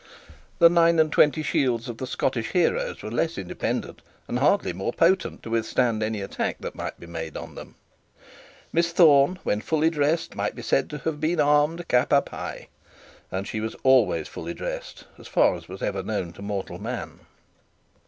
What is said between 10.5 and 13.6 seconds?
be said to have been armed cap a pie, and she